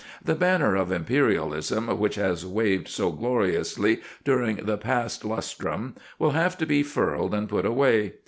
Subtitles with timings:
[0.25, 6.57] The banner of Imperialism which has waved so gloriously during the past lustrum will have
[6.57, 8.13] to be furled and put away.